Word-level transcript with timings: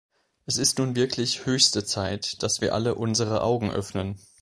Es 0.47 0.57
ist 0.57 0.79
nun 0.79 0.95
wirklich 0.95 1.45
höchste 1.45 1.85
Zeit, 1.85 2.41
dass 2.41 2.59
wir 2.59 2.73
alle 2.73 2.95
unsere 2.95 3.43
Augen 3.43 3.69
öffnen. 3.69 4.17